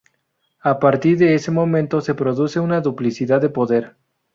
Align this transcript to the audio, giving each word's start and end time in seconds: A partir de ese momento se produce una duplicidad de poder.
A 0.61 0.79
partir 0.79 1.15
de 1.19 1.35
ese 1.35 1.51
momento 1.51 2.01
se 2.01 2.15
produce 2.15 2.59
una 2.59 2.81
duplicidad 2.81 3.39
de 3.39 3.49
poder. 3.49 3.97